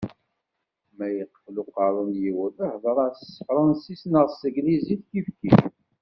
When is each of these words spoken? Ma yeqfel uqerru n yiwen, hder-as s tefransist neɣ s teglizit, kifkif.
Ma 0.97 1.07
yeqfel 1.15 1.55
uqerru 1.61 2.01
n 2.05 2.11
yiwen, 2.21 2.55
hder-as 2.73 3.17
s 3.27 3.31
tefransist 3.35 4.03
neɣ 4.13 4.25
s 4.29 4.35
teglizit, 4.41 5.01
kifkif. 5.11 5.59